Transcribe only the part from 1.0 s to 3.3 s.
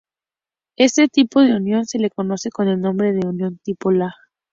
tipo de unión se le conoce con el nombre de